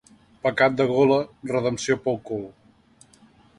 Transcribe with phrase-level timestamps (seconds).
[0.45, 1.19] Pecat de gola,
[1.53, 2.43] redempció pel cul.